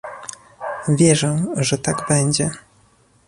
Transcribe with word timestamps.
Wierzę, 0.87 1.45
że 1.57 1.77
tak 1.77 2.05
będzie 2.09 2.51